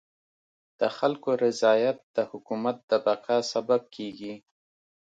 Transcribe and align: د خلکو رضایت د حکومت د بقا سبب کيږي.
د 0.79 0.81
خلکو 0.97 1.29
رضایت 1.45 1.97
د 2.15 2.17
حکومت 2.31 2.77
د 2.89 2.91
بقا 3.05 3.37
سبب 3.53 3.81
کيږي. 3.95 4.33